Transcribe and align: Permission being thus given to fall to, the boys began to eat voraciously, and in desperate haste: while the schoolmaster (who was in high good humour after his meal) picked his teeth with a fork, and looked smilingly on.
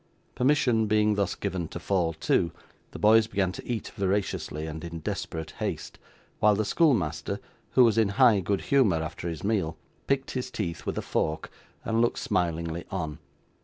Permission 0.33 0.87
being 0.87 1.13
thus 1.13 1.35
given 1.35 1.67
to 1.67 1.79
fall 1.79 2.11
to, 2.13 2.51
the 2.89 2.97
boys 2.97 3.27
began 3.27 3.51
to 3.51 3.63
eat 3.71 3.91
voraciously, 3.95 4.65
and 4.65 4.83
in 4.83 4.97
desperate 5.01 5.51
haste: 5.59 5.99
while 6.39 6.55
the 6.55 6.65
schoolmaster 6.65 7.39
(who 7.73 7.83
was 7.85 7.99
in 7.99 8.09
high 8.17 8.39
good 8.39 8.61
humour 8.61 9.03
after 9.03 9.29
his 9.29 9.43
meal) 9.43 9.77
picked 10.07 10.31
his 10.31 10.49
teeth 10.49 10.87
with 10.87 10.97
a 10.97 11.03
fork, 11.03 11.51
and 11.85 12.01
looked 12.01 12.17
smilingly 12.17 12.83
on. 12.89 13.19